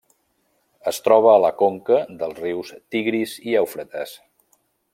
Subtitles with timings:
[0.91, 4.17] Es troba a la conca dels rius Tigris i Eufrates.